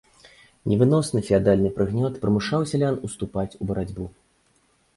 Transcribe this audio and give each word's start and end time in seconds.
Невыносны 0.71 1.21
феадальны 1.27 1.69
прыгнёт 1.77 2.17
прымушаў 2.25 2.67
сялян 2.73 2.99
ўступаць 3.07 3.47
у 3.61 3.71
барацьбу. 3.73 4.11